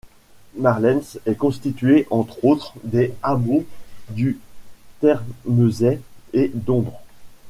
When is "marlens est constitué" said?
0.55-2.07